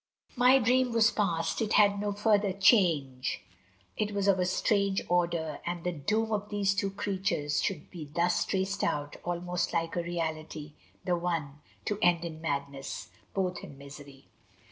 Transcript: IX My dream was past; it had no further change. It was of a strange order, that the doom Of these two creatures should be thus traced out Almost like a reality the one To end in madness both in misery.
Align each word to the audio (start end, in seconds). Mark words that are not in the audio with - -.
IX 0.31 0.37
My 0.37 0.57
dream 0.57 0.93
was 0.93 1.11
past; 1.11 1.61
it 1.61 1.73
had 1.73 1.99
no 1.99 2.11
further 2.11 2.53
change. 2.53 3.43
It 3.95 4.13
was 4.13 4.27
of 4.27 4.39
a 4.39 4.47
strange 4.47 5.03
order, 5.07 5.59
that 5.67 5.83
the 5.83 5.91
doom 5.91 6.31
Of 6.31 6.49
these 6.49 6.73
two 6.73 6.89
creatures 6.89 7.61
should 7.61 7.91
be 7.91 8.05
thus 8.11 8.43
traced 8.43 8.83
out 8.83 9.17
Almost 9.23 9.73
like 9.73 9.95
a 9.95 10.01
reality 10.01 10.73
the 11.05 11.15
one 11.15 11.61
To 11.85 11.99
end 12.01 12.25
in 12.25 12.41
madness 12.41 13.09
both 13.35 13.63
in 13.63 13.77
misery. 13.77 14.25